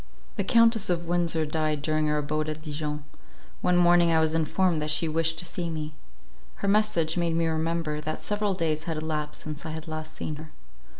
The 0.35 0.43
Countess 0.43 0.89
of 0.89 1.05
Windsor 1.05 1.45
died 1.45 1.83
during 1.83 2.09
our 2.09 2.17
abode 2.17 2.49
at 2.49 2.63
Dijon. 2.63 3.03
One 3.61 3.77
morning 3.77 4.11
I 4.11 4.19
was 4.19 4.33
informed 4.33 4.81
that 4.81 4.89
she 4.89 5.07
wished 5.07 5.37
to 5.37 5.45
see 5.45 5.69
me. 5.69 5.93
Her 6.55 6.67
message 6.67 7.17
made 7.17 7.35
me 7.35 7.45
remember, 7.45 8.01
that 8.01 8.17
several 8.17 8.55
days 8.55 8.85
had 8.85 8.97
elapsed 8.97 9.43
since 9.43 9.63
I 9.63 9.69
had 9.69 9.87
last 9.87 10.15
seen 10.15 10.37
her. 10.37 10.49